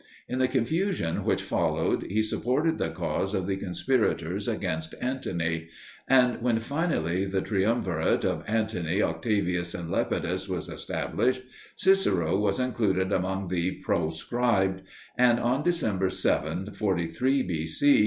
[0.27, 5.69] In the confusion which followed he supported the cause of the conspirators against Antony;
[6.07, 11.43] and when finally the triumvirate of Antony, Octavius, and Lepidus was established,
[11.75, 14.81] Cicero was included among the proscribed,
[15.19, 17.99] and on December 7, 43 B.C.